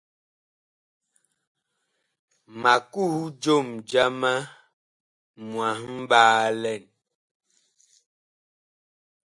[2.61, 4.31] Ma kuh jom jama
[5.51, 6.83] mwahɓaalɛn.